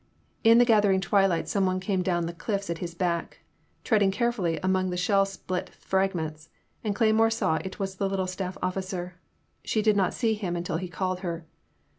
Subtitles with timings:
[0.43, 3.41] In the gathering twilight someone came down the clifis at his back,
[3.83, 6.49] treading carefully among the shellsplit fragments,
[6.83, 9.19] and Cleymore saw it was the little staff officer.
[9.63, 11.45] She did not see him until he called her.